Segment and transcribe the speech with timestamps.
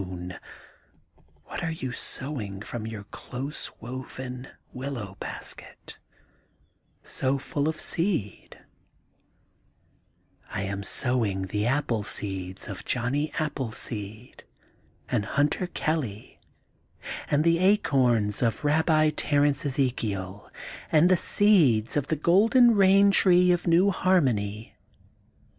[0.01, 5.15] ai6 THE GOLDEN BOOK OF SPRINGFIELD what are you sowing from your close woven willow
[5.19, 5.99] basket,
[7.03, 8.61] so full of seed t ^
[9.37, 14.43] * I am sowing the appleseeds of Johnny Appleseed
[15.07, 16.39] and Hunter Kelly
[17.29, 20.49] and the Acoms of Babbi Terence Ezekiel
[20.91, 24.75] and the seeds of the Golden Bain Tree of New Harmony.